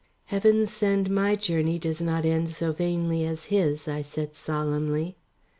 "Heaven 0.25 0.65
send 0.65 1.11
my 1.11 1.35
journey 1.35 1.77
does 1.77 2.01
not 2.01 2.25
end 2.25 2.49
so 2.49 2.71
vainly 2.71 3.23
as 3.23 3.45
his," 3.53 3.87
I 3.87 4.01
said 4.01 4.35
solemnly. 4.35 5.15